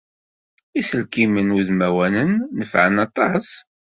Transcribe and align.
Iselkimen 0.79 1.55
udmawanen 1.59 2.31
nefɛen 2.57 2.95
aṭas. 3.05 3.47